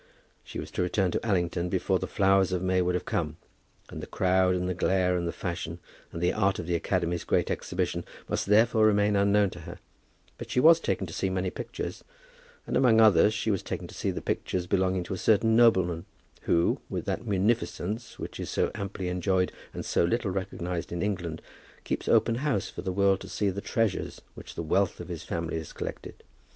[0.43, 3.37] She was to return to Allington before the flowers of May would have come,
[3.91, 5.77] and the crowd and the glare and the fashion
[6.11, 9.77] and the art of the Academy's great exhibition must therefore remain unknown to her;
[10.39, 12.03] but she was taken to see many pictures,
[12.65, 16.05] and among others she was taken to see the pictures belonging to a certain nobleman
[16.45, 21.43] who, with that munificence which is so amply enjoyed and so little recognized in England,
[21.83, 25.21] keeps open house for the world to see the treasures which the wealth of his
[25.21, 26.23] family has collected.